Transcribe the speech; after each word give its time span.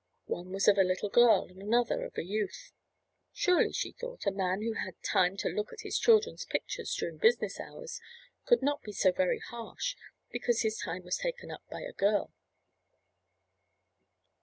One 0.25 0.51
was 0.51 0.67
of 0.67 0.79
a 0.79 0.83
little 0.83 1.09
girl 1.09 1.43
and 1.47 1.61
another 1.61 2.03
of 2.05 2.17
a 2.17 2.23
youth. 2.23 2.71
Surely, 3.33 3.71
she 3.71 3.91
thought, 3.91 4.25
a 4.25 4.31
man 4.31 4.63
who 4.63 4.73
had 4.73 4.95
time 5.03 5.37
to 5.37 5.47
look 5.47 5.71
at 5.71 5.81
his 5.81 5.99
children's 5.99 6.43
pictures 6.43 6.91
during 6.95 7.19
business 7.19 7.59
hours 7.59 8.01
could 8.43 8.63
not 8.63 8.81
be 8.81 8.93
so 8.93 9.11
very 9.11 9.37
harsh 9.37 9.95
because 10.31 10.63
his 10.63 10.79
time 10.79 11.03
was 11.03 11.17
taken 11.17 11.51
up 11.51 11.61
by 11.69 11.81
a 11.81 11.93
girl. 11.93 12.33